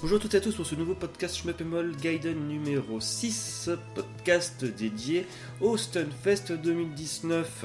[0.00, 4.64] Bonjour à toutes et à tous pour ce nouveau podcast Schmeppemol Gaiden numéro 6, podcast
[4.64, 5.26] dédié
[5.60, 7.64] au Stunfest 2019.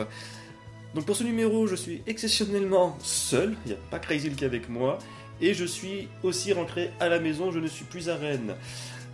[0.96, 4.48] Donc pour ce numéro, je suis exceptionnellement seul, il n'y a pas Crazy qui est
[4.48, 4.98] avec moi,
[5.42, 8.56] et je suis aussi rentré à la maison, je ne suis plus à Rennes.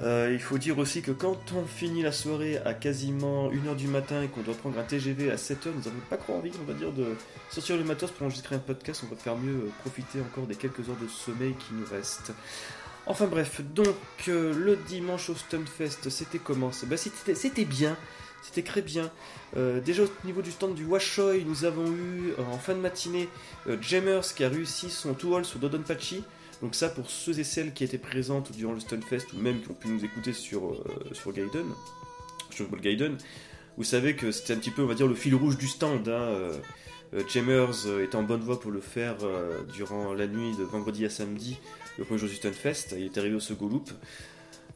[0.01, 3.87] Euh, il faut dire aussi que quand on finit la soirée à quasiment 1h du
[3.87, 6.63] matin et qu'on doit prendre un TGV à 7h, nous n'avons pas trop envie, on
[6.63, 7.17] va dire, de
[7.51, 9.03] sortir le matos pour enregistrer un podcast.
[9.05, 12.31] On va faire mieux profiter encore des quelques heures de sommeil qui nous restent.
[13.09, 13.95] Enfin bref, donc
[14.27, 17.97] euh, le dimanche au Stunfest, c'était comment bah, C'était bien,
[18.41, 19.11] c'était très bien.
[19.55, 23.27] déjà au niveau du stand du Washoy, nous avons eu en fin de matinée
[23.81, 26.23] Jammers qui a réussi son 2 all sur Dodonpachi.
[26.61, 29.71] Donc ça, pour ceux et celles qui étaient présentes durant le Stunfest, ou même qui
[29.71, 31.67] ont pu nous écouter sur, euh, sur Gaiden,
[32.49, 33.17] sur Gaiden,
[33.77, 36.07] vous savez que c'était un petit peu, on va dire, le fil rouge du stand.
[36.09, 36.51] Hein,
[37.13, 39.17] euh, euh, Jammers est en bonne voie pour le faire
[39.73, 41.57] durant la nuit de vendredi à samedi,
[41.97, 42.95] le premier jour du Stunfest.
[42.97, 43.89] Il est arrivé au second loop.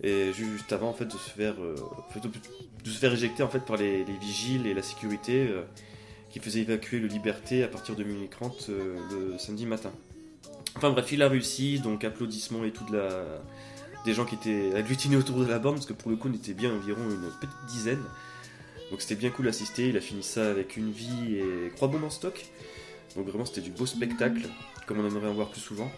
[0.02, 1.56] Et juste avant en fait, de, se faire,
[3.14, 5.50] éjecter en fait, par les, vigiles et la sécurité
[6.30, 9.92] qui faisaient évacuer le Liberté à partir de minuit 30 le samedi matin.
[10.76, 13.24] Enfin bref, il a réussi, donc applaudissements et tout de la...
[14.06, 16.34] des gens qui étaient agglutinés autour de la bande, parce que pour le coup on
[16.34, 18.04] était bien environ une petite dizaine.
[18.94, 22.04] Donc c'était bien cool d'assister, il a fini ça avec une vie et trois bombes
[22.04, 22.46] en stock.
[23.16, 24.48] Donc vraiment c'était du beau spectacle,
[24.86, 25.92] comme on aimerait en voir plus souvent.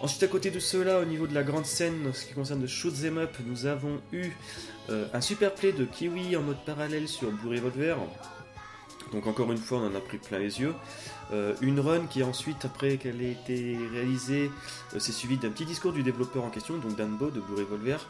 [0.00, 2.68] Ensuite à côté de cela, au niveau de la grande scène, ce qui concerne le
[2.68, 4.30] Shoot Them Up, nous avons eu
[4.88, 7.96] euh, un super play de Kiwi en mode parallèle sur Blue Revolver.
[9.12, 10.74] Donc encore une fois, on en a pris plein les yeux.
[11.32, 14.52] Euh, une run qui ensuite, après qu'elle ait été réalisée,
[14.94, 18.08] euh, s'est suivie d'un petit discours du développeur en question, donc Danbo de Blue Revolver,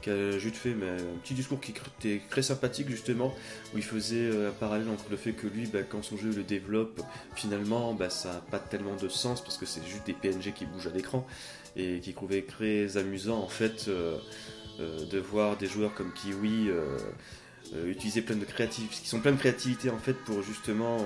[0.00, 3.34] qui juste fait un petit discours qui était très sympathique justement,
[3.74, 6.30] où il faisait euh, un parallèle entre le fait que lui, bah, quand son jeu
[6.30, 7.00] le développe,
[7.34, 10.66] finalement, bah, ça n'a pas tellement de sens parce que c'est juste des PNG qui
[10.66, 11.26] bougent à l'écran,
[11.76, 16.70] et qui trouvait très amusant en fait de voir des joueurs comme Kiwi
[17.74, 20.98] euh, utiliser plein de créativité, qui sont plein de créativité en fait pour justement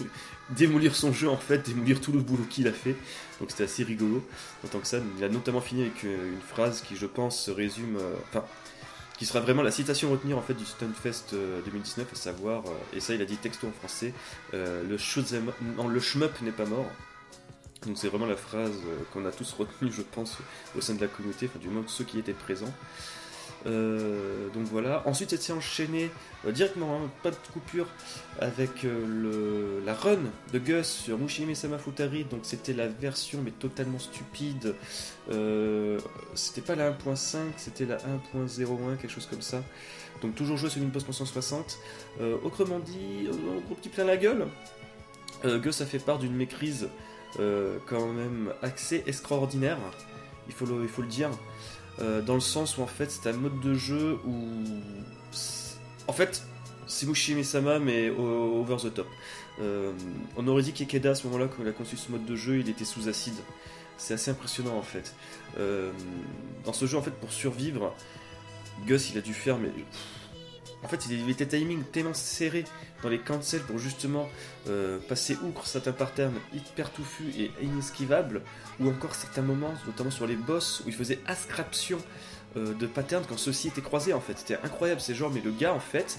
[0.00, 0.04] euh,
[0.50, 2.96] démolir son jeu en fait, démolir tout le boulot qu'il a fait.
[3.40, 4.24] Donc c'était assez rigolo
[4.64, 4.98] en tant que ça.
[5.18, 8.44] Il a notamment fini avec euh, une phrase qui je pense se résume, enfin
[9.18, 11.34] qui sera vraiment la citation à retenir en fait du Stunfest
[11.64, 14.12] 2019, à savoir, et ça il a dit texto en français,
[14.52, 14.96] le,
[15.76, 16.90] non, le shmup n'est pas mort.
[17.86, 18.72] Donc c'est vraiment la phrase
[19.12, 20.38] qu'on a tous retenue je pense
[20.76, 22.72] au sein de la communauté, enfin du moins ceux qui étaient présents.
[23.66, 25.02] Euh, donc voilà.
[25.06, 26.10] Ensuite, ça s'est enchaîné
[26.46, 27.86] euh, directement, hein, pas de coupure,
[28.40, 30.18] avec euh, la run
[30.52, 32.24] de Gus sur Mushime Sama Futari.
[32.24, 34.74] Donc c'était la version, mais totalement stupide.
[36.34, 39.62] c'était pas la 1.5, c'était la 1.01, quelque chose comme ça.
[40.20, 41.78] Donc toujours joué sur une post 160.
[42.44, 43.28] autrement dit,
[43.66, 44.46] gros petit plein la gueule.
[45.44, 46.88] Gus a fait part d'une méprise
[47.36, 49.78] quand même assez extraordinaire.
[50.48, 51.30] Il faut le dire.
[52.00, 54.38] Euh, dans le sens où en fait c'est un mode de jeu où
[56.08, 56.42] en fait
[56.86, 59.06] c'est Mushimi Sama mais over the top.
[59.60, 59.92] Euh,
[60.36, 62.58] on aurait dit qu'Ekeda à ce moment-là quand il a conçu ce mode de jeu
[62.60, 63.36] il était sous acide.
[63.98, 65.14] C'est assez impressionnant en fait.
[65.58, 65.92] Euh,
[66.64, 67.94] dans ce jeu en fait pour survivre,
[68.86, 69.70] Gus il a dû faire mais
[70.84, 72.64] en fait, il était timing tellement serré
[73.02, 74.28] dans les cancels pour justement
[74.68, 78.42] euh, passer outre certains patterns hyper touffus et inesquivables,
[78.80, 81.98] ou encore certains moments, notamment sur les boss, où il faisait ascription
[82.56, 84.38] euh, de patterns quand ceux-ci étaient croisés en fait.
[84.38, 86.18] C'était incroyable ces genres, mais le gars en fait,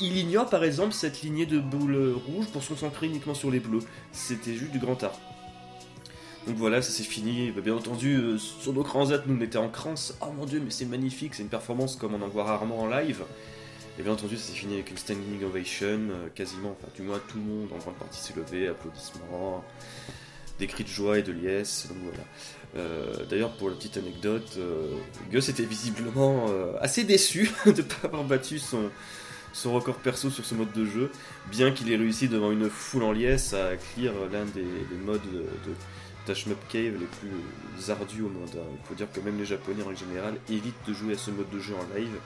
[0.00, 3.60] il, ignore par exemple cette lignée de boules rouges pour se concentrer uniquement sur les
[3.60, 3.82] bleus.
[4.12, 5.18] C'était juste du grand art.
[6.46, 7.50] Donc voilà, ça s'est fini.
[7.50, 9.94] Bah, bien entendu, euh, sur nos crans nous on était en crans.
[10.20, 12.86] Oh mon dieu, mais c'est magnifique, c'est une performance comme on en voit rarement en
[12.86, 13.22] live.
[13.98, 17.20] Et bien entendu, ça s'est fini avec une standing ovation, euh, quasiment, enfin du moins
[17.28, 19.62] tout le monde en grande partie s'est levé, applaudissements,
[20.58, 21.86] des cris de joie et de liesse.
[21.88, 22.24] Donc voilà.
[22.76, 24.58] Euh, d'ailleurs, pour la petite anecdote,
[25.30, 26.46] Gus était visiblement
[26.80, 28.90] assez déçu de ne pas avoir battu son,
[29.52, 31.10] son record perso sur ce mode de jeu,
[31.50, 34.64] bien qu'il ait réussi devant une foule en liesse à clear l'un des,
[35.04, 35.74] modes de
[36.68, 38.50] Cave les plus ardus au monde.
[38.54, 38.76] Hein.
[38.80, 41.50] Il faut dire que même les japonais en général évitent de jouer à ce mode
[41.50, 42.16] de jeu en live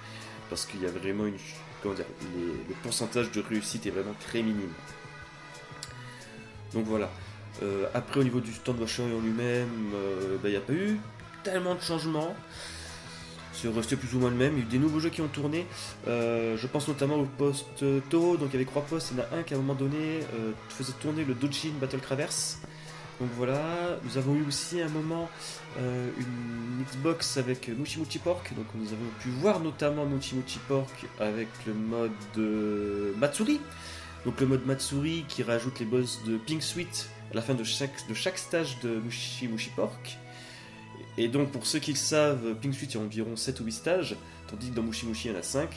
[0.50, 1.36] parce qu'il y a vraiment une.
[1.82, 4.72] Comment dire Le pourcentage de réussite est vraiment très minime.
[6.72, 7.10] Donc voilà.
[7.62, 10.72] Euh, après, au niveau du stand Washer en lui-même, euh, bah, il n'y a pas
[10.72, 10.98] eu
[11.42, 12.34] tellement de changements.
[13.52, 14.54] C'est resté plus ou moins le même.
[14.54, 15.66] Il y a eu des nouveaux jeux qui ont tourné.
[16.08, 18.36] Euh, je pense notamment au post Toho.
[18.36, 19.12] Donc il y avait trois postes.
[19.12, 20.20] Il y en a un qui à un moment donné
[20.68, 22.58] faisait tourner le Dojin Battle Traverse.
[23.20, 25.30] Donc voilà, nous avons eu aussi un moment
[25.78, 30.58] euh, une Xbox avec Muchi Muchi Pork, donc nous avons pu voir notamment Muchi Muchi
[30.66, 33.60] Pork avec le mode Matsuri,
[34.24, 37.64] donc le mode Matsuri qui rajoute les boss de Pink Sweet à la fin de
[37.64, 40.18] chaque, de stage de Muchi Muchi Pork.
[41.16, 44.16] Et donc, pour ceux qui le savent, Pink y a environ 7 ou 8 stages,
[44.48, 45.70] tandis que dans Mushi Mushi, il y en a 5.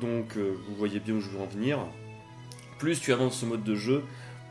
[0.00, 1.78] Donc, euh, vous voyez bien où je veux en venir.
[2.78, 4.02] Plus tu avances ce mode de jeu,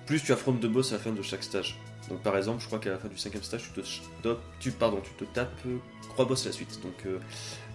[0.06, 1.80] plus tu affrontes deux boss à la fin de chaque stage.
[2.10, 4.30] Donc, par exemple, je crois qu'à la fin du cinquième stage, tu te,
[4.60, 5.62] tu, pardon, tu te tapes
[6.10, 6.80] 3 boss à la suite.
[6.82, 7.20] Donc, euh,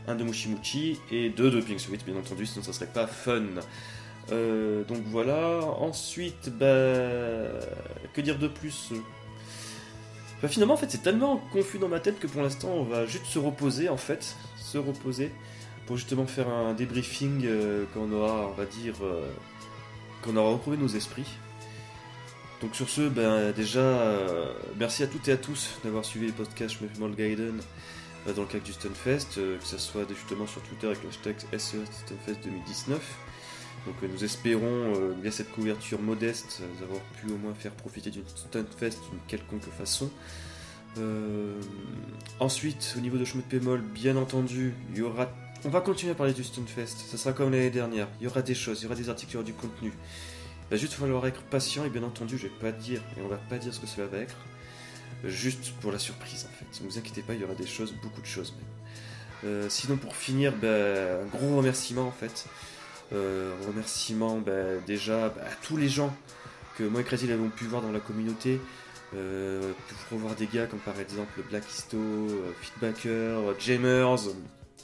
[0.06, 3.06] un de Mushi Mushi et deux de Pink Suite, bien entendu, sinon ça serait pas
[3.06, 3.42] fun.
[4.32, 5.60] Euh, donc voilà.
[5.78, 6.66] Ensuite, bah,
[8.12, 8.92] que dire de plus?
[10.42, 13.06] Bah, Finalement, en fait, c'est tellement confus dans ma tête que pour l'instant, on va
[13.06, 15.30] juste se reposer, en fait, se reposer
[15.86, 19.28] pour justement faire un débriefing euh, quand on aura, on va dire, euh,
[20.22, 21.26] quand on aura retrouvé nos esprits.
[22.64, 24.00] Donc sur ce, ben déjà,
[24.78, 27.60] merci à toutes et à tous d'avoir suivi les podcasts Mal Gaiden
[28.34, 31.76] dans le cadre du Stunfest, que ce soit justement sur Twitter avec le hashtag SE
[31.84, 33.00] Stunfest 2019.
[33.86, 37.72] Donc euh, nous espérons, euh, via cette couverture modeste, euh, avoir pu au moins faire
[37.72, 40.10] profiter d'une Stunfest d'une quelconque façon.
[42.40, 45.28] ensuite, au niveau de de Pémol, bien entendu, il y aura...
[45.64, 48.08] On va continuer à parler du Stunfest, ça sera comme l'année dernière.
[48.20, 49.92] Il y aura des choses, il y aura des articles, il y aura du contenu.
[50.74, 53.36] Va juste falloir être patient et bien entendu, je vais pas dire, et on va
[53.36, 54.34] pas dire ce que cela va être,
[55.22, 56.82] juste pour la surprise en fait.
[56.82, 58.52] Ne vous inquiétez pas, il y aura des choses, beaucoup de choses
[59.44, 59.70] même.
[59.70, 62.46] sinon pour finir, ben, un gros remerciement en fait
[63.12, 66.12] euh, remerciement bah, déjà bah, à tous les gens
[66.76, 68.60] que moi et Crazy avons pu voir dans la communauté.
[69.14, 69.72] Euh,
[70.08, 74.18] pour revoir des gars comme par exemple Blackisto, euh, Feedbacker, Jamers,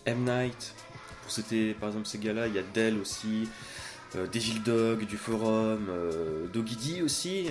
[0.07, 0.25] M.
[0.25, 0.73] Night.
[1.23, 5.17] Pour c'était par exemple ces gars-là, il y a Dell aussi, euh, Devil Dog du
[5.17, 7.49] forum, euh, Doggy aussi,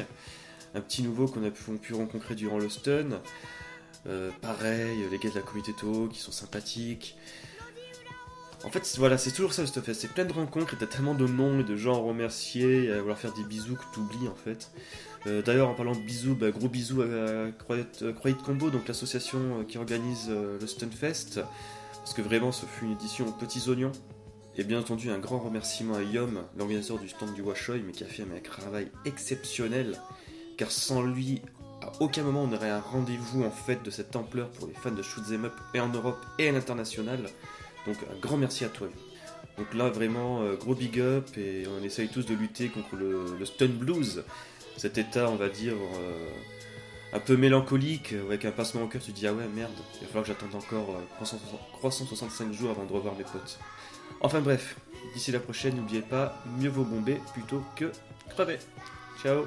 [0.75, 3.21] un petit nouveau qu'on a pu, rencontrer durant le stun.
[4.41, 7.17] pareil, les gars de la communauté To qui sont sympathiques.
[8.65, 10.01] En fait, voilà, c'est toujours ça le Stuffest.
[10.01, 12.99] C'est plein de rencontres et t'as tellement de noms et de gens à remercier, à
[12.99, 14.69] vouloir faire des bisous que t'oublies en fait.
[15.27, 19.39] Euh, d'ailleurs, en parlant de bisous, bah, gros bisous à Croyette, euh, Combo, donc l'association
[19.39, 21.41] euh, qui organise le Stunfest.
[21.93, 23.91] Parce que vraiment, ce fut une édition aux petits oignons.
[24.57, 28.03] Et bien entendu, un grand remerciement à Yom, l'organisateur du stand du Washoy, mais qui
[28.03, 29.99] a fait un travail exceptionnel.
[30.57, 31.41] Car sans lui,
[31.81, 34.91] à aucun moment on n'aurait un rendez-vous en fait de cette ampleur pour les fans
[34.91, 37.29] de Shoot'em Up et en Europe et à l'international.
[37.85, 38.87] Donc un grand merci à toi.
[39.57, 43.45] Donc là vraiment euh, gros big up et on essaye tous de lutter contre le,
[43.45, 44.23] stun blues,
[44.77, 46.29] cet état on va dire euh,
[47.13, 49.01] un peu mélancolique avec un passement au cœur.
[49.01, 51.01] Tu dis ah ouais merde, il va falloir que j'attende encore
[51.79, 53.59] 365 euh, jours avant de revoir mes potes.
[54.21, 54.75] Enfin bref,
[55.13, 57.91] d'ici la prochaine n'oubliez pas, mieux vaut bomber plutôt que
[58.29, 58.59] crever.
[59.21, 59.45] Ciao